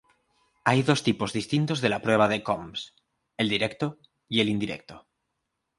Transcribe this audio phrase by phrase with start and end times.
[0.63, 2.95] Hay dos tipos distintos de la prueba de Coombs:
[3.37, 5.07] el directo y el indirecto.